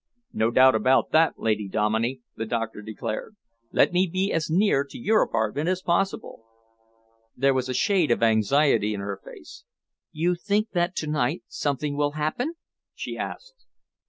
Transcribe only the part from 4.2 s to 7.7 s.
as near to your apartment as possible." There was